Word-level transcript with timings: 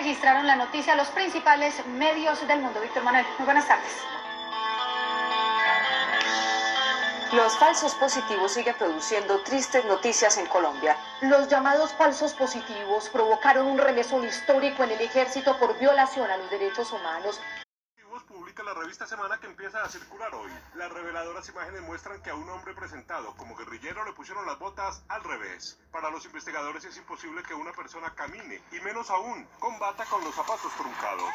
registraron 0.00 0.46
la 0.46 0.56
noticia 0.56 0.96
los 0.96 1.08
principales 1.08 1.74
medios 1.86 2.46
del 2.48 2.62
mundo. 2.62 2.80
Víctor 2.80 3.02
Manuel, 3.02 3.26
muy 3.38 3.44
buenas 3.44 3.68
tardes. 3.68 3.92
Los 7.34 7.56
falsos 7.58 7.94
positivos 7.96 8.52
siguen 8.52 8.74
produciendo 8.76 9.40
tristes 9.42 9.84
noticias 9.84 10.38
en 10.38 10.46
Colombia. 10.46 10.96
Los 11.20 11.48
llamados 11.48 11.92
falsos 11.92 12.32
positivos 12.32 13.10
provocaron 13.10 13.66
un 13.66 13.78
remesón 13.78 14.24
histórico 14.26 14.84
en 14.84 14.92
el 14.92 15.00
ejército 15.02 15.58
por 15.58 15.78
violación 15.78 16.30
a 16.30 16.38
los 16.38 16.50
derechos 16.50 16.92
humanos 16.92 17.38
publica 18.60 18.74
la 18.74 18.80
revista 18.80 19.06
Semana 19.06 19.38
que 19.38 19.46
empieza 19.46 19.82
a 19.82 19.88
circular 19.88 20.34
hoy. 20.34 20.50
Las 20.74 20.92
reveladoras 20.92 21.48
imágenes 21.48 21.82
muestran 21.82 22.22
que 22.22 22.30
a 22.30 22.34
un 22.34 22.48
hombre 22.48 22.74
presentado 22.74 23.34
como 23.36 23.56
guerrillero 23.56 24.04
le 24.04 24.12
pusieron 24.12 24.46
las 24.46 24.58
botas 24.58 25.02
al 25.08 25.22
revés. 25.24 25.78
Para 25.90 26.10
los 26.10 26.24
investigadores 26.24 26.84
es 26.84 26.96
imposible 26.96 27.42
que 27.42 27.54
una 27.54 27.72
persona 27.72 28.14
camine, 28.14 28.60
y 28.72 28.80
menos 28.80 29.10
aún, 29.10 29.46
combata 29.58 30.04
con 30.06 30.22
los 30.24 30.34
zapatos 30.34 30.72
truncados. 30.76 31.30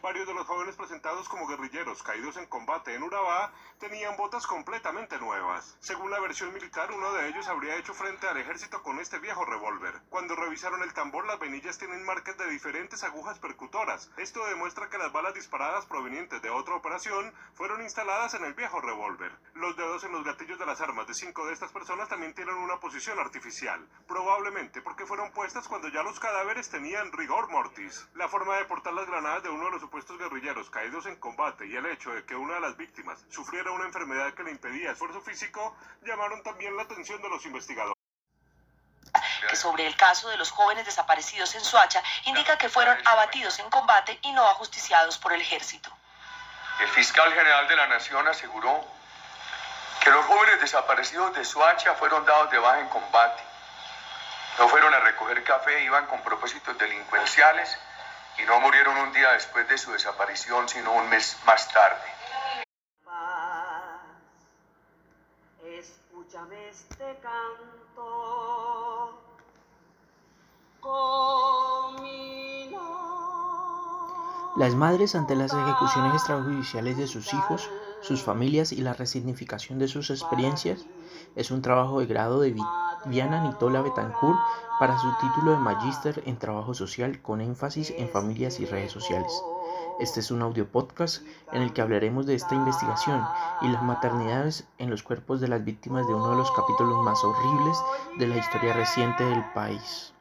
Varios 0.00 0.26
de 0.26 0.34
los 0.34 0.46
jóvenes 0.46 0.76
presentados 0.76 1.28
como 1.28 1.46
guerrilleros 1.48 2.02
caídos 2.02 2.36
en 2.36 2.46
combate 2.46 2.94
en 2.94 3.02
Urabá 3.02 3.52
tenían 3.80 4.16
botas 4.16 4.46
completamente 4.46 5.18
nuevas. 5.18 5.76
Según 5.80 6.10
la 6.10 6.20
versión 6.20 6.52
militar, 6.52 6.92
uno 6.92 7.12
de 7.12 7.28
ellos 7.28 7.48
habría 7.48 7.76
hecho 7.76 7.94
frente 7.94 8.28
al 8.28 8.36
ejército 8.36 8.82
con 8.82 9.00
este 9.00 9.18
viejo 9.18 9.44
revólver. 9.44 10.00
Cuando 10.08 10.36
revisaron 10.36 10.82
el 10.82 10.94
tambor, 10.94 11.26
las 11.26 11.40
venillas 11.40 11.78
tienen 11.78 12.04
marcas 12.04 12.38
de 12.38 12.48
diferentes 12.48 13.02
agujas 13.02 13.38
percutoras. 13.38 14.10
Esto 14.16 14.46
demuestra 14.46 14.88
que 14.88 14.98
las 14.98 15.12
balas 15.12 15.34
disparadas 15.34 15.86
provenientes 15.88 16.40
de 16.42 16.50
otra 16.50 16.76
operación 16.76 17.32
fueron 17.54 17.82
instaladas 17.82 18.34
en 18.34 18.44
el 18.44 18.54
viejo 18.54 18.80
revólver. 18.80 19.32
Los 19.54 19.76
dedos 19.76 20.04
en 20.04 20.12
los 20.12 20.24
gatillos 20.24 20.58
de 20.58 20.66
las 20.66 20.80
armas 20.80 21.08
de 21.08 21.14
cinco 21.14 21.46
de 21.46 21.54
estas 21.54 21.72
personas 21.72 22.08
también 22.08 22.34
tienen 22.34 22.54
una 22.54 22.78
posición 22.78 23.18
artificial, 23.18 23.84
probablemente 24.06 24.82
porque 24.82 25.06
fueron 25.06 25.32
puestas 25.32 25.66
cuando 25.66 25.88
ya 25.88 26.02
los 26.02 26.20
cadáveres 26.20 26.70
tenían 26.70 27.10
rigor 27.12 27.50
mortis. 27.50 28.08
La 28.14 28.28
forma 28.28 28.56
de 28.56 28.66
portar 28.66 28.92
las 28.92 29.06
granadas 29.06 29.42
de 29.42 29.50
uno 29.50 29.64
de 29.64 29.72
los 29.72 29.80
supuestos 29.80 30.18
guerrilleros 30.18 30.70
caídos 30.70 31.06
en 31.06 31.16
combate 31.16 31.66
y 31.66 31.74
el 31.74 31.86
hecho 31.86 32.12
de 32.12 32.24
que 32.24 32.36
una 32.36 32.54
de 32.54 32.60
las 32.60 32.76
víctimas 32.76 33.24
sufriera 33.28 33.72
una 33.72 33.86
enfermedad 33.86 34.34
que 34.34 34.44
le 34.44 34.52
impedía 34.52 34.92
esfuerzo 34.92 35.20
físico 35.20 35.74
llamaron 36.04 36.42
también 36.42 36.76
la 36.76 36.82
atención 36.82 37.20
de 37.22 37.28
los 37.28 37.44
investigadores 37.46 37.97
que 39.48 39.56
sobre 39.56 39.86
el 39.86 39.96
caso 39.96 40.28
de 40.28 40.36
los 40.36 40.50
jóvenes 40.50 40.84
desaparecidos 40.84 41.54
en 41.54 41.64
Suacha 41.64 42.02
indica 42.24 42.58
que 42.58 42.68
fueron 42.68 42.98
abatidos 43.06 43.58
en 43.58 43.70
combate 43.70 44.18
y 44.22 44.32
no 44.32 44.48
ajusticiados 44.48 45.18
por 45.18 45.32
el 45.32 45.40
ejército. 45.40 45.90
El 46.80 46.88
fiscal 46.88 47.32
general 47.32 47.68
de 47.68 47.76
la 47.76 47.86
Nación 47.88 48.26
aseguró 48.28 48.84
que 50.00 50.10
los 50.10 50.24
jóvenes 50.26 50.60
desaparecidos 50.60 51.34
de 51.34 51.44
Suacha 51.44 51.94
fueron 51.94 52.24
dados 52.24 52.50
de 52.50 52.58
baja 52.58 52.80
en 52.80 52.88
combate. 52.88 53.42
No 54.58 54.68
fueron 54.68 54.92
a 54.94 55.00
recoger 55.00 55.42
café, 55.44 55.82
iban 55.82 56.06
con 56.06 56.22
propósitos 56.22 56.76
delincuenciales 56.78 57.78
y 58.38 58.42
no 58.42 58.60
murieron 58.60 58.96
un 58.96 59.12
día 59.12 59.32
después 59.32 59.68
de 59.68 59.78
su 59.78 59.92
desaparición, 59.92 60.68
sino 60.68 60.92
un 60.92 61.08
mes 61.08 61.36
más 61.44 61.68
tarde. 61.68 62.18
escúchame 65.78 66.68
este 66.68 67.18
canto. 67.22 68.37
Las 74.58 74.74
madres 74.74 75.14
ante 75.14 75.36
las 75.36 75.54
ejecuciones 75.54 76.14
extrajudiciales 76.14 76.96
de 76.96 77.06
sus 77.06 77.32
hijos, 77.32 77.70
sus 78.00 78.24
familias 78.24 78.72
y 78.72 78.80
la 78.80 78.92
resignificación 78.92 79.78
de 79.78 79.86
sus 79.86 80.10
experiencias 80.10 80.84
es 81.36 81.52
un 81.52 81.62
trabajo 81.62 82.00
de 82.00 82.06
grado 82.06 82.40
de 82.40 82.56
Viviana 83.04 83.40
Nitola 83.40 83.82
Betancourt 83.82 84.36
para 84.80 84.98
su 84.98 85.06
título 85.20 85.52
de 85.52 85.58
Magíster 85.58 86.24
en 86.26 86.38
Trabajo 86.38 86.74
Social 86.74 87.22
con 87.22 87.40
énfasis 87.40 87.94
en 87.98 88.08
familias 88.08 88.58
y 88.58 88.66
redes 88.66 88.90
sociales. 88.90 89.30
Este 90.00 90.18
es 90.18 90.32
un 90.32 90.42
audio 90.42 90.66
podcast 90.66 91.22
en 91.52 91.62
el 91.62 91.72
que 91.72 91.80
hablaremos 91.80 92.26
de 92.26 92.34
esta 92.34 92.56
investigación 92.56 93.24
y 93.60 93.68
las 93.68 93.84
maternidades 93.84 94.66
en 94.78 94.90
los 94.90 95.04
cuerpos 95.04 95.40
de 95.40 95.46
las 95.46 95.64
víctimas 95.64 96.04
de 96.08 96.14
uno 96.14 96.30
de 96.30 96.36
los 96.36 96.50
capítulos 96.50 97.00
más 97.04 97.22
horribles 97.22 97.78
de 98.18 98.26
la 98.26 98.38
historia 98.38 98.72
reciente 98.72 99.22
del 99.22 99.44
país. 99.52 100.12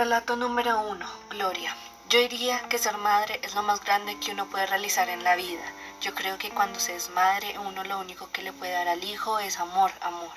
Relato 0.00 0.34
número 0.34 0.80
uno. 0.80 1.06
Gloria. 1.28 1.76
Yo 2.08 2.20
diría 2.20 2.58
que 2.70 2.78
ser 2.78 2.96
madre 2.96 3.38
es 3.42 3.54
lo 3.54 3.62
más 3.62 3.84
grande 3.84 4.18
que 4.18 4.30
uno 4.30 4.46
puede 4.46 4.64
realizar 4.64 5.10
en 5.10 5.22
la 5.24 5.36
vida. 5.36 5.60
Yo 6.00 6.14
creo 6.14 6.38
que 6.38 6.48
cuando 6.48 6.80
se 6.80 6.96
es 6.96 7.10
madre, 7.10 7.58
uno 7.58 7.84
lo 7.84 7.98
único 7.98 8.30
que 8.32 8.40
le 8.40 8.54
puede 8.54 8.72
dar 8.72 8.88
al 8.88 9.04
hijo 9.04 9.38
es 9.40 9.58
amor, 9.58 9.92
amor. 10.00 10.32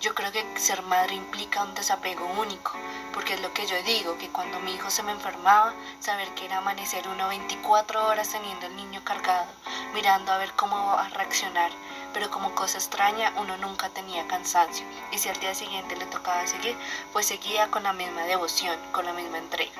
Yo 0.00 0.14
creo 0.14 0.30
que 0.30 0.46
ser 0.56 0.82
madre 0.82 1.16
implica 1.16 1.64
un 1.64 1.74
desapego 1.74 2.26
único, 2.38 2.74
porque 3.12 3.34
es 3.34 3.40
lo 3.40 3.52
que 3.52 3.66
yo 3.66 3.82
digo, 3.82 4.18
que 4.18 4.28
cuando 4.28 4.60
mi 4.60 4.74
hijo 4.74 4.88
se 4.88 5.02
me 5.02 5.10
enfermaba, 5.10 5.74
saber 5.98 6.28
que 6.34 6.44
era 6.44 6.58
amanecer 6.58 7.08
uno 7.08 7.26
24 7.26 8.06
horas 8.06 8.28
teniendo 8.28 8.66
el 8.66 8.76
niño 8.76 9.02
cargado, 9.02 9.46
mirando 9.94 10.30
a 10.30 10.38
ver 10.38 10.52
cómo 10.52 10.76
va 10.76 11.06
a 11.06 11.08
reaccionar, 11.08 11.72
pero 12.12 12.30
como 12.30 12.54
cosa 12.54 12.78
extraña 12.78 13.32
uno 13.36 13.56
nunca 13.56 13.88
tenía 13.88 14.26
cansancio 14.26 14.84
y 15.10 15.18
si 15.18 15.28
al 15.28 15.38
día 15.40 15.54
siguiente 15.54 15.96
le 15.96 16.06
tocaba 16.06 16.46
seguir, 16.46 16.76
pues 17.12 17.26
seguía 17.26 17.70
con 17.70 17.82
la 17.82 17.92
misma 17.92 18.22
devoción, 18.22 18.78
con 18.92 19.04
la 19.04 19.12
misma 19.12 19.38
entrega. 19.38 19.72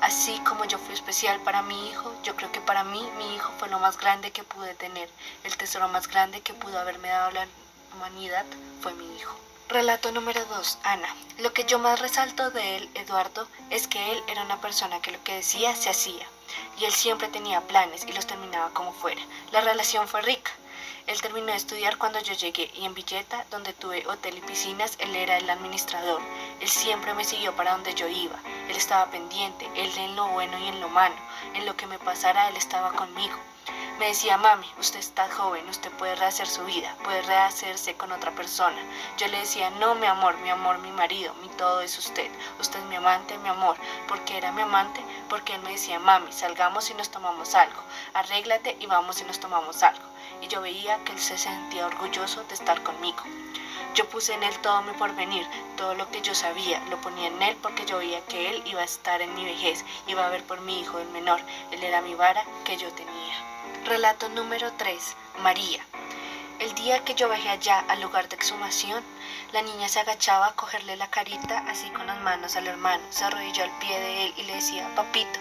Así 0.00 0.38
como 0.40 0.64
yo 0.64 0.78
fui 0.78 0.94
especial 0.94 1.40
para 1.40 1.62
mi 1.62 1.88
hijo, 1.88 2.14
yo 2.22 2.36
creo 2.36 2.52
que 2.52 2.60
para 2.60 2.84
mí 2.84 3.08
mi 3.18 3.34
hijo 3.34 3.52
fue 3.58 3.68
lo 3.68 3.78
más 3.78 3.98
grande 3.98 4.30
que 4.30 4.44
pude 4.44 4.74
tener, 4.74 5.08
el 5.44 5.56
tesoro 5.56 5.88
más 5.88 6.08
grande 6.08 6.40
que 6.40 6.54
pudo 6.54 6.78
haberme 6.78 7.08
dado 7.08 7.30
la 7.32 7.46
humanidad 7.94 8.44
fue 8.80 8.94
mi 8.94 9.16
hijo. 9.16 9.36
Relato 9.68 10.10
número 10.12 10.42
2. 10.46 10.78
Ana. 10.82 11.14
Lo 11.40 11.52
que 11.52 11.64
yo 11.64 11.78
más 11.78 12.00
resalto 12.00 12.50
de 12.50 12.78
él, 12.78 12.90
Eduardo, 12.94 13.46
es 13.68 13.86
que 13.86 14.12
él 14.12 14.22
era 14.26 14.42
una 14.42 14.62
persona 14.62 15.02
que 15.02 15.12
lo 15.12 15.22
que 15.24 15.34
decía 15.34 15.76
se 15.76 15.90
hacía. 15.90 16.26
Y 16.78 16.86
él 16.86 16.92
siempre 16.92 17.28
tenía 17.28 17.60
planes 17.60 18.06
y 18.06 18.12
los 18.12 18.26
terminaba 18.26 18.70
como 18.70 18.94
fuera. 18.94 19.20
La 19.52 19.60
relación 19.60 20.08
fue 20.08 20.22
rica. 20.22 20.50
Él 21.08 21.22
terminó 21.22 21.46
de 21.46 21.56
estudiar 21.56 21.96
cuando 21.96 22.20
yo 22.20 22.34
llegué 22.34 22.70
y 22.74 22.84
en 22.84 22.92
Villeta, 22.92 23.46
donde 23.50 23.72
tuve 23.72 24.06
hotel 24.06 24.36
y 24.36 24.40
piscinas, 24.42 24.94
él 24.98 25.16
era 25.16 25.38
el 25.38 25.48
administrador. 25.48 26.20
Él 26.60 26.68
siempre 26.68 27.14
me 27.14 27.24
siguió 27.24 27.56
para 27.56 27.72
donde 27.72 27.94
yo 27.94 28.06
iba. 28.06 28.36
Él 28.68 28.76
estaba 28.76 29.10
pendiente, 29.10 29.66
él 29.74 29.90
en 29.96 30.16
lo 30.16 30.28
bueno 30.28 30.58
y 30.58 30.68
en 30.68 30.82
lo 30.82 30.90
malo. 30.90 31.16
En 31.54 31.64
lo 31.64 31.74
que 31.78 31.86
me 31.86 31.98
pasara, 31.98 32.50
él 32.50 32.58
estaba 32.58 32.92
conmigo. 32.92 33.38
Me 33.98 34.08
decía, 34.08 34.36
mami, 34.36 34.70
usted 34.78 34.98
está 34.98 35.30
joven, 35.30 35.66
usted 35.70 35.90
puede 35.92 36.14
rehacer 36.14 36.46
su 36.46 36.62
vida, 36.66 36.94
puede 37.02 37.22
rehacerse 37.22 37.96
con 37.96 38.12
otra 38.12 38.32
persona. 38.32 38.78
Yo 39.16 39.28
le 39.28 39.38
decía, 39.38 39.70
no, 39.70 39.94
mi 39.94 40.06
amor, 40.06 40.36
mi 40.36 40.50
amor, 40.50 40.76
mi 40.76 40.90
marido, 40.90 41.32
mi 41.40 41.48
todo 41.48 41.80
es 41.80 41.96
usted. 41.96 42.30
Usted 42.60 42.80
es 42.80 42.84
mi 42.84 42.96
amante, 42.96 43.38
mi 43.38 43.48
amor. 43.48 43.78
porque 44.08 44.36
era 44.36 44.52
mi 44.52 44.60
amante? 44.60 45.00
Porque 45.30 45.54
él 45.54 45.62
me 45.62 45.70
decía, 45.70 45.98
mami, 45.98 46.30
salgamos 46.32 46.90
y 46.90 46.94
nos 46.94 47.10
tomamos 47.10 47.54
algo. 47.54 47.80
Arréglate 48.12 48.76
y 48.78 48.84
vamos 48.84 49.22
y 49.22 49.24
nos 49.24 49.40
tomamos 49.40 49.82
algo 49.82 50.04
y 50.42 50.48
yo 50.48 50.60
veía 50.60 51.02
que 51.04 51.12
él 51.12 51.18
se 51.18 51.38
sentía 51.38 51.86
orgulloso 51.86 52.44
de 52.44 52.54
estar 52.54 52.82
conmigo. 52.82 53.22
Yo 53.94 54.08
puse 54.08 54.34
en 54.34 54.42
él 54.42 54.56
todo 54.58 54.82
mi 54.82 54.92
porvenir, 54.92 55.46
todo 55.76 55.94
lo 55.94 56.10
que 56.10 56.20
yo 56.20 56.34
sabía, 56.34 56.80
lo 56.90 57.00
ponía 57.00 57.28
en 57.28 57.42
él 57.42 57.56
porque 57.62 57.84
yo 57.86 57.98
veía 57.98 58.24
que 58.26 58.50
él 58.50 58.62
iba 58.66 58.82
a 58.82 58.84
estar 58.84 59.22
en 59.22 59.34
mi 59.34 59.44
vejez, 59.44 59.84
iba 60.06 60.26
a 60.26 60.30
ver 60.30 60.44
por 60.44 60.60
mi 60.60 60.80
hijo 60.80 60.98
el 60.98 61.08
menor, 61.08 61.40
él 61.72 61.82
era 61.82 62.00
mi 62.00 62.14
vara 62.14 62.44
que 62.64 62.76
yo 62.76 62.92
tenía. 62.92 63.34
Relato 63.84 64.28
número 64.28 64.72
3. 64.74 65.16
María. 65.40 65.84
El 66.58 66.74
día 66.74 67.04
que 67.04 67.14
yo 67.14 67.28
bajé 67.28 67.48
allá 67.48 67.84
al 67.88 68.00
lugar 68.00 68.28
de 68.28 68.34
exhumación, 68.34 69.04
la 69.52 69.62
niña 69.62 69.88
se 69.88 70.00
agachaba 70.00 70.48
a 70.48 70.54
cogerle 70.54 70.96
la 70.96 71.08
carita 71.08 71.64
así 71.68 71.88
con 71.90 72.08
las 72.08 72.20
manos 72.20 72.56
al 72.56 72.66
hermano, 72.66 73.02
se 73.10 73.24
arrodilló 73.24 73.62
al 73.62 73.78
pie 73.78 73.98
de 73.98 74.24
él 74.24 74.34
y 74.36 74.42
le 74.42 74.56
decía, 74.56 74.92
papito, 74.96 75.38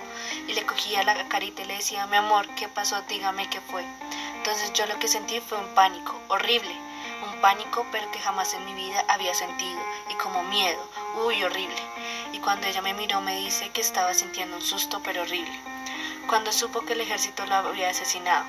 y 0.47 0.53
le 0.53 0.65
cogía 0.65 1.01
la 1.03 1.27
carita 1.27 1.63
y 1.63 1.65
le 1.65 1.77
decía, 1.77 2.05
mi 2.05 2.17
amor, 2.17 2.47
¿qué 2.55 2.67
pasó? 2.67 3.01
Dígame 3.09 3.49
qué 3.49 3.59
fue. 3.61 3.83
Entonces 4.47 4.71
yo 4.71 4.85
lo 4.85 4.97
que 4.97 5.09
sentí 5.09 5.41
fue 5.41 5.57
un 5.57 5.67
pánico, 5.75 6.17
horrible, 6.29 6.73
un 7.29 7.41
pánico 7.41 7.85
pero 7.91 8.09
que 8.11 8.19
jamás 8.19 8.53
en 8.53 8.63
mi 8.63 8.73
vida 8.75 9.03
había 9.09 9.33
sentido 9.33 9.77
y 10.09 10.13
como 10.13 10.41
miedo, 10.45 10.81
uy, 11.25 11.43
horrible. 11.43 11.75
Y 12.31 12.39
cuando 12.39 12.65
ella 12.65 12.81
me 12.81 12.93
miró 12.93 13.19
me 13.19 13.35
dice 13.35 13.67
que 13.71 13.81
estaba 13.81 14.13
sintiendo 14.13 14.55
un 14.55 14.61
susto 14.61 15.01
pero 15.03 15.23
horrible. 15.23 15.51
Cuando 16.29 16.53
supo 16.53 16.85
que 16.85 16.93
el 16.93 17.01
ejército 17.01 17.45
lo 17.45 17.55
había 17.55 17.89
asesinado, 17.89 18.45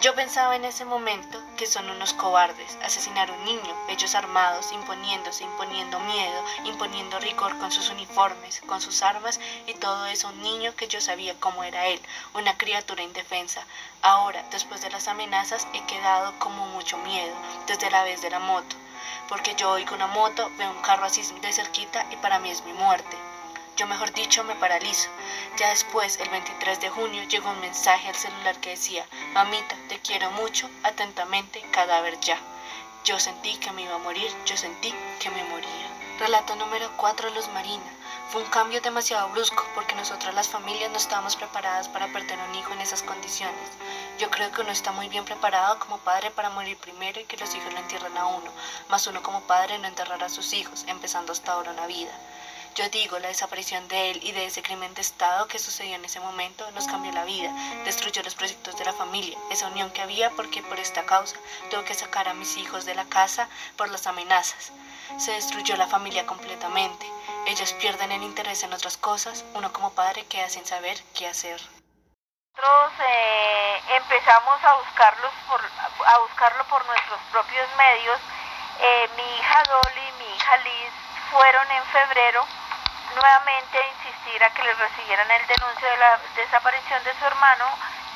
yo 0.00 0.14
pensaba 0.14 0.54
en 0.54 0.64
ese 0.64 0.84
momento 0.84 1.42
que 1.56 1.66
son 1.66 1.90
unos 1.90 2.12
cobardes, 2.12 2.78
asesinar 2.84 3.28
a 3.28 3.32
un 3.32 3.44
niño, 3.44 3.74
ellos 3.88 4.14
armados, 4.14 4.70
imponiéndose, 4.70 5.42
imponiendo 5.42 5.98
miedo, 6.00 6.44
imponiendo 6.64 7.18
rigor 7.18 7.58
con 7.58 7.72
sus 7.72 7.90
uniformes, 7.90 8.62
con 8.66 8.80
sus 8.80 9.02
armas 9.02 9.40
y 9.66 9.74
todo 9.74 10.06
eso, 10.06 10.28
un 10.28 10.40
niño 10.40 10.74
que 10.76 10.86
yo 10.86 11.00
sabía 11.00 11.34
cómo 11.40 11.64
era 11.64 11.86
él, 11.86 12.00
una 12.34 12.56
criatura 12.56 13.02
indefensa. 13.02 13.66
Ahora, 14.02 14.44
después 14.52 14.82
de 14.82 14.90
las 14.90 15.08
amenazas, 15.08 15.66
he 15.74 15.84
quedado 15.86 16.32
como 16.38 16.66
mucho 16.66 16.96
miedo, 16.98 17.34
desde 17.66 17.90
la 17.90 18.04
vez 18.04 18.22
de 18.22 18.30
la 18.30 18.38
moto. 18.38 18.76
porque 19.28 19.54
yo 19.56 19.70
oigo 19.70 19.94
una 19.94 20.06
moto, 20.06 20.50
veo 20.58 20.70
un 20.70 20.82
carro 20.82 21.04
así 21.04 21.22
de 21.40 21.52
cerquita 21.52 22.06
y 22.10 22.16
para 22.16 22.38
mí 22.38 22.50
es 22.50 22.64
mi 22.64 22.72
muerte. 22.72 23.16
Yo 23.78 23.86
mejor 23.86 24.12
dicho 24.12 24.42
me 24.42 24.56
paralizo. 24.56 25.08
Ya 25.56 25.68
después, 25.68 26.18
el 26.18 26.28
23 26.30 26.80
de 26.80 26.90
junio, 26.90 27.22
llegó 27.28 27.48
un 27.50 27.60
mensaje 27.60 28.08
al 28.08 28.16
celular 28.16 28.58
que 28.60 28.70
decía, 28.70 29.06
mamita, 29.34 29.76
te 29.88 30.00
quiero 30.00 30.32
mucho, 30.32 30.68
atentamente, 30.82 31.62
cadáver 31.70 32.18
ya. 32.18 32.40
Yo 33.04 33.20
sentí 33.20 33.56
que 33.58 33.70
me 33.70 33.82
iba 33.82 33.94
a 33.94 33.98
morir, 33.98 34.34
yo 34.46 34.56
sentí 34.56 34.92
que 35.20 35.30
me 35.30 35.44
moría. 35.44 35.86
Relato 36.18 36.56
número 36.56 36.90
4, 36.96 37.30
Luz 37.30 37.46
Marina. 37.54 37.88
Fue 38.30 38.42
un 38.42 38.50
cambio 38.50 38.80
demasiado 38.80 39.28
brusco 39.28 39.64
porque 39.76 39.94
nosotras 39.94 40.34
las 40.34 40.48
familias 40.48 40.90
no 40.90 40.96
estábamos 40.96 41.36
preparadas 41.36 41.88
para 41.88 42.08
perder 42.08 42.36
un 42.50 42.56
hijo 42.56 42.72
en 42.72 42.80
esas 42.80 43.04
condiciones. 43.04 43.70
Yo 44.18 44.28
creo 44.28 44.50
que 44.50 44.62
uno 44.62 44.72
está 44.72 44.90
muy 44.90 45.08
bien 45.08 45.24
preparado 45.24 45.78
como 45.78 45.98
padre 45.98 46.32
para 46.32 46.50
morir 46.50 46.76
primero 46.78 47.20
y 47.20 47.26
que 47.26 47.36
los 47.36 47.54
hijos 47.54 47.72
lo 47.72 47.78
entierren 47.78 48.18
a 48.18 48.26
uno, 48.26 48.50
más 48.88 49.06
uno 49.06 49.22
como 49.22 49.42
padre 49.42 49.78
no 49.78 49.86
enterrar 49.86 50.24
a 50.24 50.28
sus 50.28 50.52
hijos, 50.52 50.82
empezando 50.88 51.30
hasta 51.30 51.52
ahora 51.52 51.70
una 51.70 51.86
vida. 51.86 52.10
Yo 52.78 52.88
digo, 52.90 53.18
la 53.18 53.26
desaparición 53.26 53.88
de 53.88 54.12
él 54.12 54.20
y 54.22 54.30
de 54.30 54.46
ese 54.46 54.62
crimen 54.62 54.94
de 54.94 55.00
Estado 55.00 55.48
que 55.48 55.58
sucedió 55.58 55.96
en 55.96 56.04
ese 56.04 56.20
momento 56.20 56.70
nos 56.70 56.86
cambió 56.86 57.10
la 57.10 57.24
vida, 57.24 57.50
destruyó 57.84 58.22
los 58.22 58.36
proyectos 58.36 58.78
de 58.78 58.84
la 58.84 58.92
familia, 58.92 59.36
esa 59.50 59.66
unión 59.66 59.90
que 59.90 60.00
había 60.00 60.30
porque 60.30 60.62
por 60.62 60.78
esta 60.78 61.04
causa 61.04 61.34
tuve 61.72 61.82
que 61.82 61.94
sacar 61.94 62.28
a 62.28 62.34
mis 62.34 62.56
hijos 62.56 62.84
de 62.84 62.94
la 62.94 63.04
casa 63.06 63.48
por 63.76 63.90
las 63.90 64.06
amenazas. 64.06 64.70
Se 65.18 65.32
destruyó 65.32 65.76
la 65.76 65.88
familia 65.88 66.24
completamente. 66.24 67.04
Ellos 67.48 67.72
pierden 67.72 68.12
el 68.12 68.22
interés 68.22 68.62
en 68.62 68.72
otras 68.72 68.96
cosas, 68.96 69.44
uno 69.54 69.72
como 69.72 69.92
padre 69.94 70.24
queda 70.26 70.48
sin 70.48 70.64
saber 70.64 71.02
qué 71.16 71.26
hacer. 71.26 71.60
Nosotros 72.54 72.92
eh, 73.08 73.82
empezamos 73.96 74.62
a, 74.62 74.74
buscarlos 74.76 75.32
por, 75.48 75.60
a 76.06 76.18
buscarlo 76.18 76.64
por 76.66 76.86
nuestros 76.86 77.18
propios 77.32 77.66
medios. 77.76 78.20
Eh, 78.78 79.10
mi 79.16 79.36
hija 79.36 79.62
Dolly, 79.64 80.12
mi 80.20 80.36
hija 80.36 80.56
Liz 80.58 80.92
fueron 81.32 81.70
en 81.72 81.84
febrero 81.86 82.46
nuevamente 83.18 83.78
a 83.78 83.88
insistir 83.88 84.44
a 84.44 84.50
que 84.50 84.62
les 84.62 84.78
recibieran 84.78 85.30
el 85.30 85.46
denuncio 85.46 85.88
de 85.90 85.96
la 85.96 86.18
desaparición 86.36 87.02
de 87.04 87.14
su 87.18 87.24
hermano, 87.24 87.66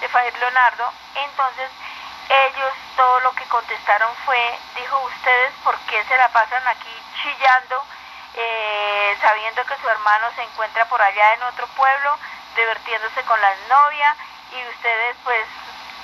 de 0.00 0.08
Fadir 0.08 0.34
Leonardo. 0.38 0.92
Entonces 1.14 1.70
ellos 2.28 2.72
todo 2.96 3.20
lo 3.20 3.32
que 3.32 3.44
contestaron 3.46 4.14
fue, 4.24 4.58
dijo 4.76 4.98
ustedes, 5.00 5.52
¿por 5.64 5.76
qué 5.90 6.04
se 6.04 6.16
la 6.16 6.28
pasan 6.28 6.66
aquí 6.68 6.94
chillando? 7.20 7.84
Eh, 8.34 9.18
sabiendo 9.20 9.64
que 9.66 9.76
su 9.76 9.88
hermano 9.88 10.30
se 10.34 10.42
encuentra 10.42 10.84
por 10.86 11.02
allá 11.02 11.34
en 11.34 11.42
otro 11.42 11.66
pueblo, 11.68 12.18
divertiéndose 12.56 13.22
con 13.24 13.40
la 13.40 13.54
novia 13.68 14.16
y 14.52 14.68
ustedes 14.68 15.16
pues 15.24 15.46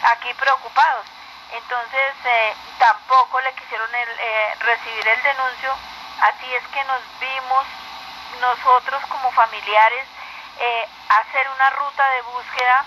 aquí 0.03 0.35
preocupados. 0.35 1.07
Entonces 1.53 2.13
eh, 2.25 2.55
tampoco 2.79 3.41
le 3.41 3.55
quisieron 3.55 3.89
eh, 3.95 4.55
recibir 4.61 5.09
el 5.09 5.23
denuncio, 5.23 5.75
así 6.21 6.55
es 6.55 6.67
que 6.69 6.85
nos 6.85 7.01
vimos 7.21 7.65
nosotros 8.41 9.03
como 9.09 9.31
familiares 9.33 10.07
hacer 11.09 11.49
una 11.55 11.71
ruta 11.71 12.11
de 12.11 12.23
búsqueda, 12.23 12.85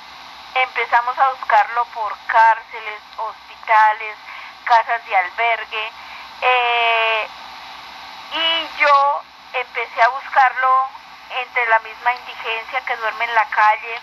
empezamos 0.56 1.18
a 1.18 1.30
buscarlo 1.30 1.86
por 1.94 2.13
cárceles, 2.27 3.01
hospitales, 3.18 4.15
casas 4.65 5.06
de 5.06 5.15
albergue, 5.15 5.92
y 8.33 8.68
yo 8.80 9.21
empecé 9.53 10.01
a 10.01 10.09
buscarlo 10.09 10.88
entre 11.42 11.65
la 11.68 11.80
misma 11.80 12.13
indigencia 12.13 12.81
que 12.81 12.95
duerme 12.98 13.25
en 13.25 13.36
la 13.36 13.45
calle, 13.45 14.01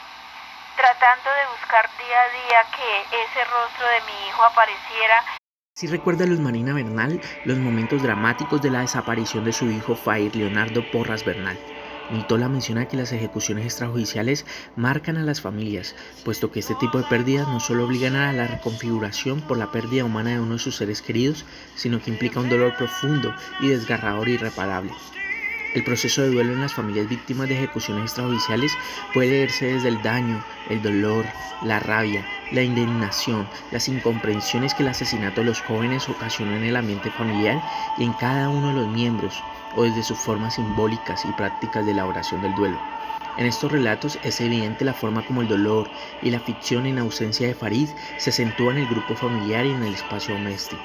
tratando 0.77 1.31
de 1.31 1.47
buscar 1.47 1.89
día 1.99 2.21
a 2.21 2.29
día 2.29 2.65
que 2.77 3.23
ese 3.23 3.45
rostro 3.45 3.87
de 3.87 4.01
mi 4.03 4.29
hijo 4.29 4.45
apareciera. 4.45 5.25
Si 5.79 5.87
recuerda 5.87 6.27
Luz 6.27 6.41
Marina 6.41 6.73
Bernal 6.73 7.21
los 7.45 7.57
momentos 7.57 8.03
dramáticos 8.03 8.61
de 8.61 8.69
la 8.69 8.81
desaparición 8.81 9.45
de 9.45 9.53
su 9.53 9.71
hijo 9.71 9.95
Fair 9.95 10.35
Leonardo 10.35 10.83
Porras 10.91 11.25
Bernal. 11.25 11.57
Nitola 12.11 12.49
menciona 12.49 12.89
que 12.89 12.97
las 12.97 13.13
ejecuciones 13.13 13.65
extrajudiciales 13.65 14.45
marcan 14.75 15.19
a 15.19 15.23
las 15.23 15.41
familias, 15.41 15.95
puesto 16.25 16.51
que 16.51 16.59
este 16.59 16.75
tipo 16.75 16.99
de 16.99 17.05
pérdidas 17.05 17.47
no 17.47 17.61
solo 17.61 17.85
obligan 17.85 18.17
a 18.17 18.33
la 18.33 18.49
reconfiguración 18.49 19.41
por 19.41 19.57
la 19.57 19.71
pérdida 19.71 20.05
humana 20.05 20.31
de 20.31 20.41
uno 20.41 20.55
de 20.55 20.59
sus 20.59 20.75
seres 20.75 21.01
queridos, 21.01 21.45
sino 21.77 22.03
que 22.03 22.11
implica 22.11 22.41
un 22.41 22.49
dolor 22.49 22.75
profundo 22.77 23.33
y 23.61 23.69
desgarrador 23.69 24.29
irreparable. 24.29 24.91
El 25.75 25.85
proceso 25.85 26.23
de 26.23 26.31
duelo 26.31 26.55
en 26.55 26.63
las 26.63 26.73
familias 26.73 27.09
víctimas 27.09 27.49
de 27.49 27.57
ejecuciones 27.57 28.05
extrajudiciales 28.05 28.73
puede 29.13 29.31
leerse 29.31 29.67
desde 29.75 29.89
el 29.89 30.03
daño, 30.03 30.43
el 30.71 30.81
dolor, 30.81 31.27
la 31.63 31.79
rabia, 31.79 32.25
la 32.53 32.63
indignación, 32.63 33.47
las 33.71 33.89
incomprensiones 33.89 34.73
que 34.73 34.83
el 34.83 34.89
asesinato 34.89 35.43
de 35.43 35.49
los 35.49 35.61
jóvenes 35.61 36.09
ocasionó 36.09 36.57
en 36.57 36.65
el 36.65 36.77
ambiente 36.77 37.11
familiar 37.11 37.63
y 37.99 38.05
en 38.05 38.15
cada 38.15 38.49
uno 38.49 38.69
de 38.69 38.75
los 38.75 38.89
miembros, 38.89 39.43
o 39.77 39.83
desde 39.83 40.03
sus 40.03 40.19
formas 40.19 40.55
simbólicas 40.55 41.25
y 41.27 41.33
prácticas 41.33 41.85
de 41.85 41.93
elaboración 41.93 42.41
del 42.41 42.55
duelo. 42.55 42.98
En 43.39 43.47
estos 43.47 43.71
relatos 43.71 44.19
es 44.25 44.41
evidente 44.41 44.85
la 44.85 44.93
forma 44.93 45.25
como 45.25 45.43
el 45.43 45.49
dolor 45.49 45.89
y 46.23 46.31
la 46.31 46.41
ficción 46.41 46.87
en 46.87 46.99
ausencia 46.99 47.47
de 47.47 47.55
Farid 47.55 47.89
se 48.17 48.31
acentúa 48.31 48.73
en 48.73 48.79
el 48.79 48.89
grupo 48.89 49.15
familiar 49.15 49.65
y 49.65 49.71
en 49.71 49.85
el 49.85 49.95
espacio 49.95 50.35
doméstico. 50.35 50.83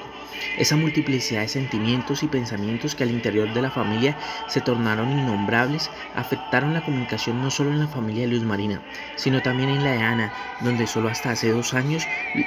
Esa 0.56 0.76
multiplicidad 0.76 1.40
de 1.40 1.48
sentimientos 1.48 2.22
y 2.22 2.28
pensamientos 2.28 2.94
que 2.94 3.02
al 3.02 3.10
interior 3.10 3.52
de 3.52 3.62
la 3.62 3.72
familia 3.72 4.16
se 4.46 4.60
tornaron 4.60 5.10
innombrables 5.10 5.90
afectaron 6.14 6.74
la 6.74 6.84
comunicación 6.84 7.42
no 7.42 7.50
solo 7.50 7.70
en 7.70 7.80
la 7.80 7.88
familia 7.88 8.22
de 8.22 8.28
Luz 8.28 8.44
Marina, 8.44 8.80
sino 9.16 9.42
también 9.42 9.70
en 9.70 9.82
la 9.82 9.90
de 9.90 10.02
Ana, 10.02 10.32
donde 10.60 10.86
solo 10.86 11.08
hasta 11.08 11.30
hace 11.30 11.50
dos 11.50 11.74
años 11.74 12.06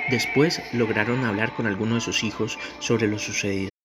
después 0.09 0.62
lograron 0.71 1.25
hablar 1.25 1.54
con 1.54 1.68
alguno 1.68 1.95
de 1.95 2.01
sus 2.01 2.24
hijos 2.24 2.57
sobre 2.80 3.07
lo 3.07 3.19
sucedido. 3.19 3.77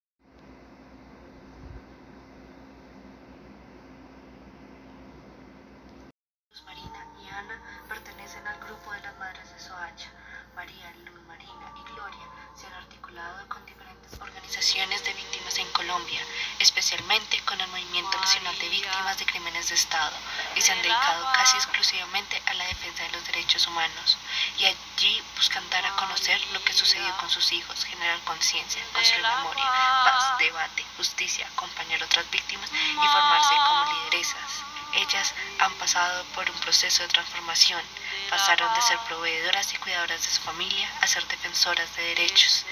Han 20.73 20.81
dedicado 20.81 21.31
casi 21.33 21.57
exclusivamente 21.57 22.41
a 22.47 22.53
la 22.55 22.65
defensa 22.65 23.03
de 23.03 23.11
los 23.11 23.25
derechos 23.25 23.67
humanos. 23.67 24.17
Y 24.57 24.65
allí 24.65 25.23
buscan 25.35 25.67
dar 25.69 25.85
a 25.85 25.95
conocer 25.95 26.39
lo 26.51 26.63
que 26.63 26.73
sucedió 26.73 27.15
con 27.17 27.29
sus 27.29 27.51
hijos, 27.51 27.85
generar 27.85 28.19
conciencia, 28.21 28.81
construir 28.91 29.23
memoria, 29.23 29.63
paz, 30.03 30.37
debate, 30.39 30.85
justicia, 30.97 31.47
acompañar 31.47 32.01
a 32.01 32.05
otras 32.05 32.29
víctimas 32.31 32.69
y 32.71 33.07
formarse 33.07 33.55
como 33.67 33.93
lideresas. 33.93 34.72
Ellas 34.95 35.33
han 35.59 35.73
pasado 35.75 36.23
por 36.35 36.49
un 36.49 36.59
proceso 36.59 37.01
de 37.01 37.09
transformación, 37.09 37.81
pasaron 38.29 38.71
de 38.75 38.81
ser 38.81 38.97
proveedoras 39.07 39.73
y 39.73 39.77
cuidadoras 39.77 40.21
de 40.21 40.29
su 40.29 40.41
familia 40.41 40.87
a 41.01 41.07
ser 41.07 41.25
defensoras 41.27 41.95
de 41.95 42.03
derechos. 42.03 42.65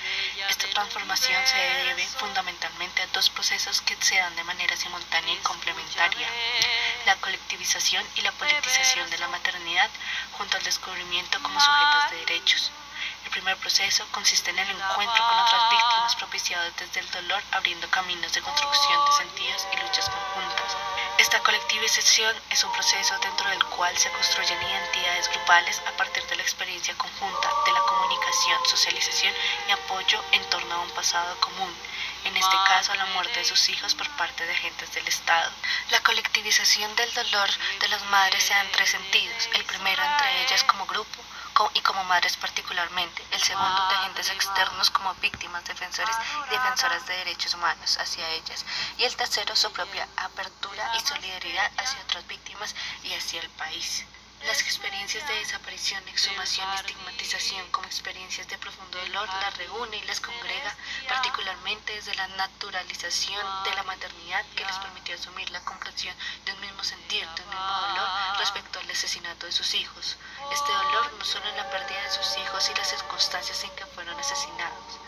Esta 0.50 0.68
transformación 0.70 1.42
se 1.48 1.58
debe 1.58 2.06
fundamentalmente 2.08 3.02
a 3.02 3.08
dos 3.08 3.30
procesos 3.30 3.82
que 3.82 3.98
se 4.00 4.18
dan 4.18 4.36
de 4.36 4.44
manera 4.44 4.76
simultánea 4.78 5.34
y 5.34 5.38
complementaria, 5.38 6.28
la 7.06 7.16
colectivización 7.16 8.06
y 8.16 8.22
la 8.22 8.32
politización 8.34 9.10
de 9.10 9.18
la 9.18 9.28
maternidad 9.28 9.90
junto 10.34 10.58
al 10.58 10.64
descubrimiento 10.64 11.42
como 11.42 11.60
sujetas 11.60 12.12
de 12.12 12.18
derechos. 12.18 12.72
El 13.26 13.32
primer 13.32 13.58
proceso 13.58 14.06
consiste 14.12 14.52
en 14.52 14.60
el 14.60 14.70
encuentro 14.70 15.28
con 15.28 15.40
otras 15.40 15.70
víctimas 15.72 16.16
propiciado 16.16 16.70
desde 16.78 17.00
el 17.00 17.10
dolor, 17.12 17.42
abriendo 17.52 17.90
caminos 17.90 18.32
de 18.34 18.42
construcción 18.42 19.06
de 19.06 19.12
sentidos 19.14 19.68
y 19.74 19.78
luchas 19.78 20.10
conjuntas. 20.10 20.78
Esta 21.22 21.40
colectivización 21.44 22.36
es 22.50 22.64
un 22.64 22.72
proceso 22.72 23.16
dentro 23.20 23.48
del 23.48 23.64
cual 23.66 23.96
se 23.96 24.10
construyen 24.10 24.60
identidades 24.60 25.30
grupales 25.30 25.80
a 25.88 25.96
partir 25.96 26.26
de 26.26 26.36
la 26.36 26.42
experiencia 26.42 26.98
conjunta, 26.98 27.48
de 27.64 27.72
la 27.72 27.82
comunicación, 27.82 28.58
socialización 28.66 29.32
y 29.68 29.72
apoyo 29.72 30.20
en 30.32 30.44
torno 30.50 30.74
a 30.74 30.80
un 30.80 30.90
pasado 30.90 31.40
común, 31.40 31.72
en 32.26 32.36
este 32.36 32.56
caso 32.66 32.96
la 32.96 33.06
muerte 33.14 33.38
de 33.38 33.46
sus 33.46 33.70
hijos 33.70 33.94
por 33.94 34.10
parte 34.18 34.48
de 34.48 34.52
agentes 34.52 34.92
del 34.96 35.08
Estado. 35.08 35.52
La 35.92 36.02
colectivización 36.02 36.96
del 36.96 37.14
dolor 37.14 37.50
de 37.82 37.88
las 37.90 38.04
madres 38.06 38.44
se 38.44 38.56
da 38.56 38.62
en 38.62 38.72
tres 38.72 38.90
sentidos, 38.90 39.48
el 39.54 39.64
primero 39.66 40.02
entre 40.02 40.42
ellas 40.42 40.64
como 40.64 40.88
grupo, 40.88 41.22
y 41.74 41.82
como 41.82 42.04
madres 42.06 42.38
particularmente, 42.38 43.26
el 43.32 43.42
segundo 43.42 43.88
de 43.90 43.96
agentes 43.96 44.30
externos 44.30 44.90
como 44.90 45.14
víctimas, 45.16 45.64
defensores 45.66 46.16
y 46.48 46.50
defensoras 46.50 47.06
de 47.06 47.18
derechos 47.18 47.54
humanos 47.54 47.98
hacia 47.98 48.28
ellas, 48.30 48.66
y 48.98 49.04
el 49.04 49.16
tercero 49.16 49.56
su 49.56 49.72
propia 49.72 50.08
apertura 50.18 50.92
y 50.96 51.00
solidaridad 51.02 51.72
hacia 51.78 52.02
otras 52.02 52.26
víctimas 52.28 52.76
y 53.04 53.14
hacia 53.14 53.42
el 53.42 53.50
país. 53.52 54.06
Las 54.48 54.62
experiencias 54.62 55.28
de 55.28 55.36
desaparición, 55.36 56.08
exhumación 56.08 56.68
y 56.74 56.76
estigmatización 56.78 57.70
como 57.70 57.86
experiencias 57.86 58.48
de 58.48 58.58
profundo 58.58 58.98
dolor 58.98 59.28
las 59.28 59.56
reúne 59.58 59.98
y 59.98 60.02
las 60.04 60.20
congrega, 60.20 60.76
particularmente 61.08 61.31
desde 61.62 62.16
la 62.16 62.28
naturalización 62.28 63.46
de 63.64 63.76
la 63.76 63.84
maternidad 63.84 64.44
que 64.56 64.66
les 64.66 64.76
permitió 64.78 65.14
asumir 65.14 65.48
la 65.52 65.64
comprensión 65.64 66.16
de 66.44 66.54
un 66.54 66.60
mismo 66.60 66.84
sentir, 66.84 67.22
de 67.22 67.42
un 67.44 67.50
mismo 67.50 67.82
dolor 67.88 68.10
respecto 68.40 68.80
al 68.80 68.90
asesinato 68.90 69.46
de 69.46 69.52
sus 69.52 69.76
hijos. 69.76 70.18
Este 70.52 70.72
dolor 70.72 71.14
no 71.14 71.24
solo 71.24 71.48
en 71.48 71.58
la 71.58 71.70
pérdida 71.70 72.02
de 72.02 72.12
sus 72.12 72.36
hijos 72.38 72.68
y 72.68 72.76
las 72.76 72.90
circunstancias 72.90 73.64
en 73.64 73.70
que 73.76 73.86
fueron 73.86 74.20
asesinados, 74.20 75.00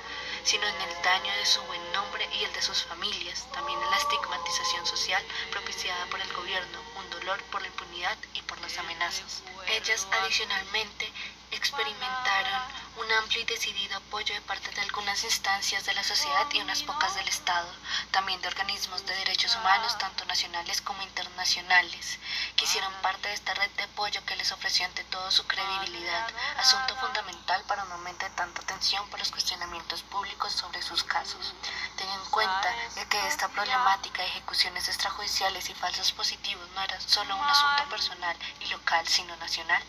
sino 0.43 0.67
en 0.67 0.81
el 0.81 1.01
daño 1.01 1.33
de 1.33 1.45
su 1.45 1.59
buen 1.63 1.91
nombre 1.91 2.29
y 2.33 2.43
el 2.43 2.53
de 2.53 2.61
sus 2.61 2.83
familias, 2.83 3.47
también 3.51 3.81
en 3.81 3.89
la 3.89 3.97
estigmatización 3.97 4.85
social 4.85 5.23
propiciada 5.49 6.05
por 6.05 6.21
el 6.21 6.33
gobierno, 6.33 6.79
un 6.97 7.09
dolor 7.09 7.41
por 7.45 7.61
la 7.61 7.67
impunidad 7.67 8.17
y 8.35 8.43
por 8.43 8.61
las 8.61 8.77
amenazas. 8.77 9.41
Ellas 9.67 10.07
adicionalmente 10.21 11.11
experimentaron 11.49 12.82
un 12.97 13.11
amplio 13.11 13.41
y 13.41 13.45
decidido 13.45 13.97
apoyo 13.97 14.33
de 14.33 14.41
parte 14.41 14.69
de 14.71 14.81
algunas 14.81 15.23
instancias 15.23 15.85
de 15.85 15.93
la 15.93 16.03
sociedad 16.03 16.45
y 16.51 16.61
unas 16.61 16.83
pocas 16.83 17.15
del 17.15 17.27
Estado, 17.27 17.67
también 18.11 18.41
de 18.41 18.47
organismos 18.47 19.05
de 19.05 19.15
derechos 19.15 19.55
humanos, 19.55 19.97
tanto 19.97 20.25
nacionales 20.25 20.81
como 20.81 21.01
internacionales, 21.01 22.19
que 22.55 22.65
hicieron 22.65 22.93
parte 23.01 23.27
de 23.29 23.33
esta 23.33 23.53
red 23.55 23.69
de 23.71 23.83
apoyo 23.83 24.23
que 24.25 24.35
les 24.35 24.51
ofreció 24.51 24.85
ante 24.85 25.03
todo 25.05 25.31
su 25.31 25.45
credibilidad, 25.47 26.29
asunto 26.57 26.95
fundamental 26.97 27.63
para 27.63 27.83
un 27.83 27.89
momento 27.89 28.25
de 28.25 28.35
tanta 28.35 28.61
atención 28.61 29.07
por 29.09 29.19
los 29.19 29.31
cuestionamientos 29.31 30.03
públicos 30.03 30.53
sobre 30.53 30.81
sus 30.81 31.03
casos. 31.03 31.53
Ten 31.97 32.09
en 32.09 32.25
cuenta 32.29 32.69
de 32.95 33.07
que 33.07 33.27
esta 33.27 33.47
problemática 33.49 34.21
de 34.21 34.27
ejecuciones 34.27 34.87
extrajudiciales 34.87 35.69
y 35.69 35.73
falsos 35.73 36.11
positivos 36.11 36.69
no 36.71 36.81
era 36.81 36.99
solo 37.01 37.35
un 37.35 37.45
asunto 37.45 37.89
personal 37.89 38.37
y 38.59 38.67
local, 38.67 39.07
sino 39.07 39.35
nacional, 39.37 39.83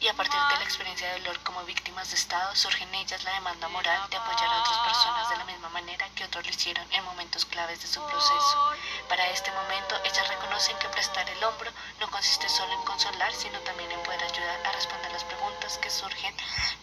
y 0.00 0.08
a 0.08 0.14
partir 0.14 0.40
de 0.50 0.56
la 0.56 0.64
experiencia 0.64 1.08
de 1.08 1.20
dolor 1.20 1.40
como 1.40 1.64
víctimas 1.64 2.10
de 2.10 2.16
Estado 2.16 2.49
surge 2.54 2.82
en 2.84 2.94
ellas 2.94 3.22
la 3.24 3.32
demanda 3.34 3.68
moral 3.68 4.10
de 4.10 4.16
apoyar 4.16 4.50
a 4.50 4.60
otras 4.60 4.78
personas 4.78 5.30
de 5.30 5.36
la 5.36 5.44
misma 5.44 5.68
manera 5.68 6.08
que 6.14 6.24
otros 6.24 6.44
lo 6.44 6.50
hicieron 6.50 6.86
en 6.92 7.04
momentos 7.04 7.44
claves 7.44 7.80
de 7.80 7.86
su 7.86 8.00
proceso. 8.06 8.72
Para 9.08 9.28
este 9.28 9.52
momento, 9.52 9.96
ellas 10.04 10.28
reconocen 10.28 10.76
que 10.78 10.88
prestar 10.88 11.28
el 11.28 11.44
hombro 11.44 11.70
no 12.00 12.10
consiste 12.10 12.48
solo 12.48 12.72
en 12.72 12.82
consolar, 12.84 13.32
sino 13.32 13.58
también 13.60 13.90
en 13.92 14.02
poder 14.02 14.22
ayudar 14.22 14.66
a 14.66 14.72
responder 14.72 15.12
las 15.12 15.24
preguntas 15.24 15.78
que 15.78 15.90
surgen 15.90 16.34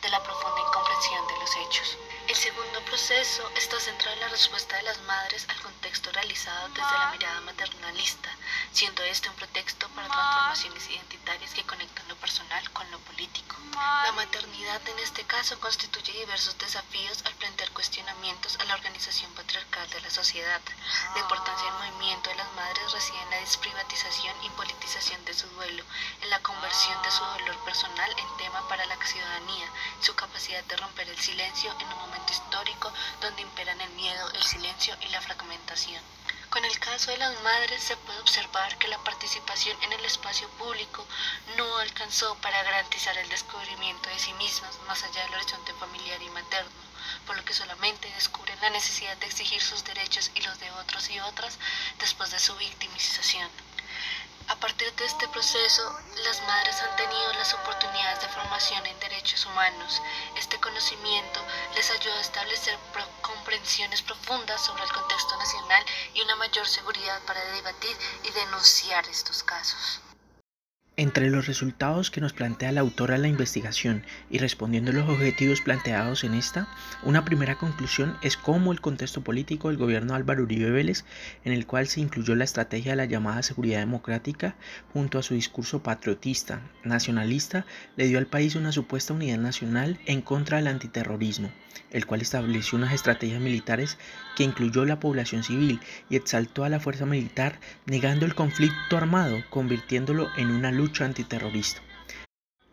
de 0.01 0.09
la 0.09 0.21
profunda 0.23 0.61
incomprensión 0.61 1.27
de 1.27 1.39
los 1.39 1.55
hechos. 1.57 1.97
El 2.27 2.35
segundo 2.35 2.81
proceso 2.81 3.49
está 3.55 3.79
centrado 3.79 4.13
en 4.13 4.21
la 4.21 4.27
respuesta 4.29 4.75
de 4.75 4.83
las 4.83 4.99
madres 5.01 5.45
al 5.49 5.61
contexto 5.61 6.11
realizado 6.11 6.67
desde 6.69 6.99
la 6.99 7.11
mirada 7.11 7.41
maternalista, 7.41 8.29
siendo 8.71 9.03
este 9.03 9.29
un 9.29 9.35
pretexto 9.35 9.87
para 9.89 10.07
transformaciones 10.07 10.89
identitarias 10.89 11.53
que 11.53 11.63
conectan 11.63 12.07
lo 12.07 12.15
personal. 12.15 12.26
La 13.77 14.11
maternidad 14.13 14.81
en 14.89 14.97
este 14.97 15.23
caso 15.25 15.59
constituye 15.59 16.11
diversos 16.11 16.57
desafíos 16.57 17.21
al 17.25 17.35
plantear 17.35 17.69
cuestionamientos 17.73 18.57
a 18.59 18.63
la 18.65 18.73
organización 18.73 19.31
patriarcal 19.33 19.87
de 19.91 20.01
la 20.01 20.09
sociedad. 20.09 20.59
La 21.13 21.21
importancia 21.21 21.65
del 21.65 21.91
movimiento 21.91 22.31
de 22.31 22.37
las 22.37 22.51
madres 22.53 22.91
reside 22.91 23.21
en 23.21 23.29
la 23.29 23.37
desprivatización 23.37 24.35
y 24.43 24.49
politización 24.49 25.23
de 25.25 25.33
su 25.35 25.47
duelo, 25.49 25.83
en 26.23 26.29
la 26.31 26.39
conversión 26.39 26.99
de 27.03 27.11
su 27.11 27.23
dolor 27.23 27.55
personal 27.65 28.09
en 28.17 28.37
tema 28.37 28.67
para 28.67 28.83
la 28.85 28.97
ciudadanía, 29.05 29.67
su 30.01 30.15
capacidad 30.15 30.63
de 30.63 30.77
romper 30.77 31.07
el 31.09 31.19
silencio 31.19 31.71
en 31.79 31.87
un 31.87 31.99
momento 31.99 32.33
histórico 32.33 32.91
donde 33.21 33.43
imperan 33.43 33.79
el 33.79 33.91
miedo, 33.91 34.27
el 34.31 34.43
silencio 34.43 34.97
y 35.01 35.09
la 35.09 35.21
fragmentación. 35.21 36.01
Con 36.49 36.63
el 36.63 36.79
caso 36.79 37.11
de 37.11 37.17
las 37.17 37.41
madres 37.43 37.83
se 37.83 37.97
puede 37.97 38.19
observar 38.19 38.77
que 38.77 38.87
la 38.87 38.97
participación 39.03 39.77
en 39.83 39.93
el 39.93 40.05
espacio 40.05 40.47
público 40.51 41.05
no 41.57 41.77
alcanzó 41.77 42.35
para 42.35 42.63
garantizar 42.63 43.17
el 43.17 43.29
descubrimiento 43.29 44.09
de 44.09 44.17
sí 44.17 44.33
mismas 44.33 44.79
más 44.87 45.03
allá 45.03 45.23
del 45.23 45.35
horizonte 45.35 45.73
familiar 45.73 46.21
y 46.21 46.29
materno, 46.29 46.71
por 47.25 47.35
lo 47.35 47.43
que 47.43 47.53
solamente 47.53 48.09
descubren 48.13 48.59
la 48.61 48.69
necesidad 48.69 49.17
de 49.17 49.25
exigir 49.25 49.61
sus 49.61 49.83
derechos 49.83 50.31
y 50.35 50.41
los 50.41 50.57
de 50.59 50.71
otros 50.71 51.09
y 51.09 51.19
otras 51.19 51.57
después 51.99 52.31
de 52.31 52.39
su 52.39 52.55
victimización. 52.55 53.49
A 54.49 54.55
partir 54.55 54.93
de 54.95 55.05
este 55.05 55.27
proceso, 55.27 55.99
las 56.23 56.41
madres 56.43 56.81
han 56.81 56.95
tenido 56.95 57.33
las 57.33 57.53
oportunidades 57.53 58.21
de 58.21 58.29
formación 58.29 58.85
en 58.85 58.99
derechos 58.99 59.45
humanos. 59.45 60.01
Este 60.37 60.57
conocimiento 60.59 61.45
les 61.75 61.91
ayuda 61.91 62.15
a 62.15 62.21
establecer 62.21 62.77
comprensiones 63.21 64.01
profundas 64.01 64.61
sobre 64.61 64.83
el 64.83 64.91
contexto 64.93 65.37
nacional 65.37 65.85
y 66.13 66.21
una 66.21 66.37
mayor 66.37 66.65
seguridad 66.65 67.21
para 67.23 67.43
debatir 67.51 67.97
y 68.23 68.31
denunciar 68.31 69.07
estos 69.09 69.43
casos. 69.43 69.99
Entre 70.99 71.29
los 71.29 71.45
resultados 71.45 72.09
que 72.09 72.21
nos 72.21 72.33
plantea 72.33 72.71
la 72.71 72.81
autora 72.81 73.13
de 73.13 73.21
la 73.21 73.27
investigación 73.27 74.01
y 74.31 74.39
respondiendo 74.39 74.89
a 74.89 74.95
los 74.95 75.07
objetivos 75.07 75.61
planteados 75.61 76.23
en 76.23 76.33
esta, 76.33 76.67
una 77.03 77.23
primera 77.23 77.53
conclusión 77.53 78.17
es 78.23 78.35
cómo 78.35 78.71
el 78.71 78.81
contexto 78.81 79.23
político 79.23 79.67
del 79.67 79.77
gobierno 79.77 80.15
Álvaro 80.15 80.41
Uribe 80.41 80.71
Vélez, 80.71 81.05
en 81.45 81.53
el 81.53 81.67
cual 81.67 81.85
se 81.85 82.01
incluyó 82.01 82.33
la 82.33 82.45
estrategia 82.45 82.93
de 82.93 82.95
la 82.95 83.05
llamada 83.05 83.43
seguridad 83.43 83.77
democrática, 83.77 84.55
junto 84.91 85.19
a 85.19 85.23
su 85.23 85.35
discurso 85.35 85.83
patriotista, 85.83 86.61
nacionalista, 86.83 87.67
le 87.95 88.07
dio 88.07 88.17
al 88.17 88.25
país 88.25 88.55
una 88.55 88.71
supuesta 88.71 89.13
unidad 89.13 89.37
nacional 89.37 89.99
en 90.07 90.23
contra 90.23 90.57
del 90.57 90.65
antiterrorismo, 90.65 91.51
el 91.91 92.07
cual 92.07 92.21
estableció 92.21 92.75
unas 92.75 92.93
estrategias 92.93 93.39
militares 93.39 93.99
que 94.37 94.43
incluyó 94.43 94.85
la 94.85 94.99
población 94.99 95.41
civil 95.41 95.79
y 96.11 96.15
exaltó 96.15 96.63
a 96.63 96.69
la 96.69 96.79
fuerza 96.79 97.07
militar, 97.07 97.59
negando 97.87 98.23
el 98.23 98.35
conflicto 98.35 98.95
armado, 98.95 99.43
convirtiéndolo 99.49 100.29
en 100.37 100.51
una 100.51 100.71
lucha 100.71 101.05
antiterrorista. 101.05 101.81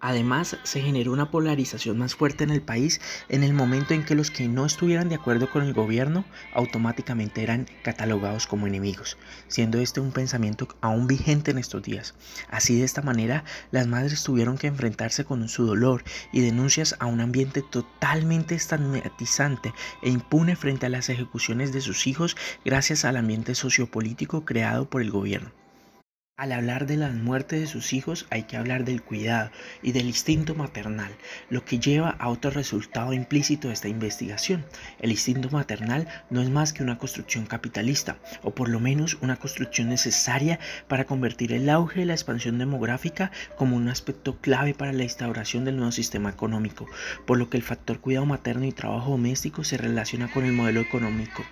Además, 0.07 0.59
se 0.65 0.83
generó 0.83 1.13
una 1.13 1.31
polarización 1.31 1.97
más 1.97 2.15
fuerte 2.15 2.45
en 2.45 2.51
el 2.51 2.61
país 2.61 3.01
en 3.31 3.43
el 3.43 3.55
momento 3.55 3.95
en 3.95 4.05
que 4.05 4.15
los 4.15 4.31
que 4.31 4.49
no 4.49 4.67
estuvieran 4.67 5.09
de 5.09 5.15
acuerdo 5.15 5.49
con 5.51 5.63
el 5.63 5.73
gobierno 5.73 6.27
automáticamente 6.53 7.43
eran 7.43 7.67
catalogados 7.83 8.47
como 8.47 8.67
enemigos, 8.67 9.17
siendo 9.49 9.79
este 9.79 10.01
un 10.01 10.13
pensamiento 10.13 10.69
aún 10.83 11.07
vigente 11.07 11.53
en 11.53 11.57
estos 11.57 11.83
días. 11.83 12.15
Así 12.51 12.79
de 12.79 12.85
esta 12.85 13.01
manera, 13.01 13.45
las 13.71 13.87
madres 13.87 14.23
tuvieron 14.23 14.59
que 14.59 14.67
enfrentarse 14.67 15.25
con 15.25 15.49
su 15.49 15.65
dolor 15.65 16.05
y 16.33 16.43
denuncias 16.43 16.97
a 16.99 17.07
un 17.07 17.23
ambiente 17.23 17.63
totalmente 17.63 18.57
estigmatizante 18.57 19.73
e 20.03 20.11
impune 20.11 20.55
frente 20.55 20.85
a 20.85 20.91
las 20.91 21.09
ejecuciones 21.09 21.73
de 21.73 21.81
sus 21.81 22.07
hijos 22.07 22.37
gracias 22.63 23.07
al 23.07 23.17
ambiente 23.17 23.55
sociopolítico 23.55 24.45
creado 24.45 24.87
por 24.87 25.01
el 25.01 25.11
gobierno. 25.11 25.64
Al 26.37 26.51
hablar 26.51 26.87
de 26.87 26.97
la 26.97 27.11
muerte 27.11 27.61
de 27.61 27.69
sus 27.69 27.93
hijos 27.93 28.27
hay 28.29 28.43
que 28.43 28.57
hablar 28.57 28.85
del 28.85 29.03
cuidado 29.03 29.53
y 29.83 29.93
del 29.93 30.07
instinto 30.07 30.57
maternal, 30.57 31.15
lo 31.49 31.65
que 31.65 31.79
lleva 31.79 32.11
a 32.11 32.29
otro 32.29 32.51
resultado 32.51 33.13
implícito 33.13 33.69
de 33.69 33.75
esta 33.75 33.87
investigación. 33.87 34.67
El 34.99 35.13
instinto 35.13 35.49
maternal 35.51 36.09
no 36.31 36.43
es 36.43 36.51
más 36.51 36.73
que 36.73 36.83
una 36.83 36.99
construcción 36.99 37.47
capitalista, 37.47 38.19
o 38.43 38.53
por 38.53 38.69
lo 38.69 38.81
menos 38.81 39.17
una 39.21 39.37
construcción 39.37 39.91
necesaria 39.91 40.59
para 40.89 41.05
convertir 41.05 41.53
el 41.53 41.71
auge 41.71 42.01
de 42.01 42.07
la 42.07 42.15
expansión 42.15 42.59
demográfica 42.59 43.31
como 43.57 43.77
un 43.77 43.89
aspecto 43.89 44.41
clave 44.41 44.75
para 44.75 44.93
la 44.93 45.05
instauración 45.05 45.65
del 45.65 45.77
nuevo 45.77 45.93
sistema 45.93 46.31
económico, 46.31 46.89
por 47.27 47.39
lo 47.39 47.49
que 47.49 47.59
el 47.59 47.63
factor 47.63 48.01
cuidado 48.01 48.27
materno 48.27 48.65
y 48.65 48.73
trabajo 48.73 49.13
doméstico 49.13 49.63
se 49.63 49.77
relaciona 49.77 50.29
con 50.33 50.45
el 50.45 50.53
modelo 50.53 50.81
económico. 50.81 51.45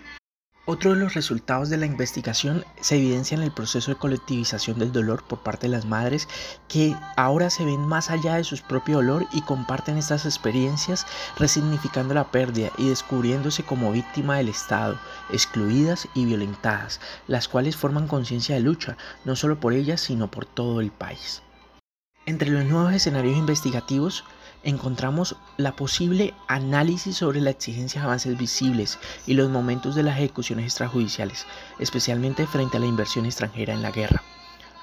Otro 0.64 0.92
de 0.92 1.00
los 1.00 1.14
resultados 1.14 1.70
de 1.70 1.76
la 1.76 1.86
investigación 1.86 2.64
se 2.80 2.94
evidencia 2.94 3.36
en 3.36 3.42
el 3.42 3.50
proceso 3.50 3.90
de 3.90 3.98
colectivización 3.98 4.78
del 4.78 4.92
dolor 4.92 5.24
por 5.24 5.40
parte 5.40 5.66
de 5.66 5.72
las 5.72 5.86
madres 5.86 6.28
que 6.68 6.94
ahora 7.16 7.50
se 7.50 7.64
ven 7.64 7.80
más 7.80 8.10
allá 8.10 8.36
de 8.36 8.44
su 8.44 8.56
propio 8.62 8.98
dolor 8.98 9.26
y 9.32 9.42
comparten 9.42 9.98
estas 9.98 10.24
experiencias 10.24 11.04
resignificando 11.36 12.14
la 12.14 12.30
pérdida 12.30 12.70
y 12.78 12.88
descubriéndose 12.88 13.64
como 13.64 13.90
víctima 13.90 14.36
del 14.36 14.50
Estado, 14.50 15.00
excluidas 15.32 16.06
y 16.14 16.26
violentadas, 16.26 17.00
las 17.26 17.48
cuales 17.48 17.76
forman 17.76 18.06
conciencia 18.06 18.54
de 18.54 18.60
lucha 18.60 18.96
no 19.24 19.34
solo 19.34 19.58
por 19.58 19.72
ellas 19.72 20.00
sino 20.00 20.30
por 20.30 20.46
todo 20.46 20.80
el 20.80 20.92
país. 20.92 21.42
Entre 22.24 22.50
los 22.50 22.64
nuevos 22.64 22.92
escenarios 22.92 23.36
investigativos 23.36 24.24
encontramos 24.64 25.36
la 25.56 25.76
posible 25.76 26.34
análisis 26.48 27.16
sobre 27.16 27.40
la 27.40 27.50
exigencia 27.50 28.00
de 28.00 28.06
avances 28.06 28.38
visibles 28.38 28.98
y 29.26 29.34
los 29.34 29.50
momentos 29.50 29.94
de 29.94 30.02
las 30.02 30.16
ejecuciones 30.18 30.66
extrajudiciales, 30.66 31.46
especialmente 31.78 32.46
frente 32.46 32.76
a 32.76 32.80
la 32.80 32.86
inversión 32.86 33.26
extranjera 33.26 33.74
en 33.74 33.82
la 33.82 33.90
guerra. 33.90 34.22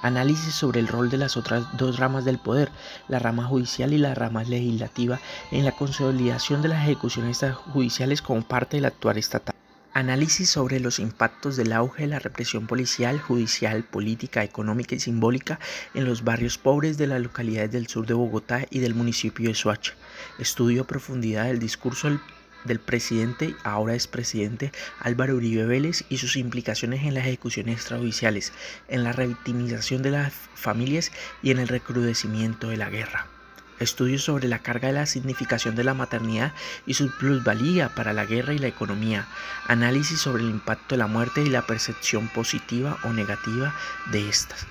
Análisis 0.01 0.53
sobre 0.53 0.79
el 0.79 0.87
rol 0.87 1.09
de 1.09 1.17
las 1.17 1.35
otras 1.35 1.65
dos 1.77 1.97
ramas 1.99 2.23
del 2.23 2.39
poder, 2.39 2.71
la 3.09 3.19
rama 3.19 3.43
judicial 3.45 3.93
y 3.93 3.97
la 3.97 4.15
rama 4.15 4.43
legislativa, 4.43 5.19
en 5.51 5.65
la 5.65 5.73
consolidación 5.73 6.61
de 6.61 6.69
las 6.69 6.83
ejecuciones 6.83 7.43
extrajudiciales 7.43 8.21
como 8.21 8.41
parte 8.41 8.77
del 8.77 8.85
actual 8.85 9.17
estatal. 9.17 9.55
Análisis 9.91 10.51
sobre 10.51 10.79
los 10.79 10.99
impactos 10.99 11.57
del 11.57 11.73
auge 11.73 12.03
de 12.03 12.09
la 12.09 12.19
represión 12.19 12.67
policial, 12.67 13.19
judicial, 13.19 13.83
política, 13.83 14.43
económica 14.43 14.93
y 14.93 14.99
simbólica 14.99 15.59
en 15.95 16.05
los 16.05 16.23
barrios 16.23 16.59
pobres 16.59 16.99
de 16.99 17.07
las 17.07 17.19
localidades 17.19 17.71
del 17.71 17.87
sur 17.87 18.05
de 18.05 18.13
Bogotá 18.13 18.67
y 18.69 18.79
del 18.79 18.93
municipio 18.93 19.49
de 19.49 19.55
Soacha. 19.55 19.95
Estudio 20.37 20.83
a 20.83 20.87
profundidad 20.87 21.45
del 21.45 21.57
discurso 21.57 22.07
del, 22.07 22.19
del 22.65 22.79
presidente, 22.79 23.55
ahora 23.63 23.95
expresidente 23.95 24.71
Álvaro 24.99 25.35
Uribe 25.35 25.65
Vélez 25.65 26.05
y 26.07 26.17
sus 26.17 26.35
implicaciones 26.35 27.03
en 27.03 27.15
las 27.15 27.25
ejecuciones 27.25 27.77
extrajudiciales, 27.77 28.53
en 28.89 29.03
la 29.03 29.11
revictimización 29.11 30.03
de 30.03 30.11
las 30.11 30.33
familias 30.53 31.11
y 31.41 31.49
en 31.49 31.57
el 31.57 31.67
recrudecimiento 31.67 32.69
de 32.69 32.77
la 32.77 32.91
guerra 32.91 33.38
estudios 33.79 34.23
sobre 34.23 34.47
la 34.47 34.59
carga 34.59 34.87
de 34.87 34.93
la 34.93 35.05
significación 35.05 35.75
de 35.75 35.83
la 35.83 35.93
maternidad 35.93 36.53
y 36.85 36.93
su 36.93 37.09
plusvalía 37.17 37.89
para 37.95 38.13
la 38.13 38.25
guerra 38.25 38.53
y 38.53 38.59
la 38.59 38.67
economía, 38.67 39.27
análisis 39.67 40.19
sobre 40.19 40.43
el 40.43 40.49
impacto 40.49 40.95
de 40.95 40.99
la 40.99 41.07
muerte 41.07 41.41
y 41.41 41.49
la 41.49 41.65
percepción 41.65 42.27
positiva 42.27 42.97
o 43.03 43.13
negativa 43.13 43.73
de 44.11 44.29
estas. 44.29 44.67